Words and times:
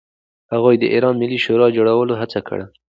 هغه 0.51 0.69
د 0.81 0.83
ایران 0.93 1.13
ملي 1.21 1.39
شورا 1.45 1.67
جوړولو 1.77 2.13
هڅه 2.21 2.39
کړې. 2.47 2.65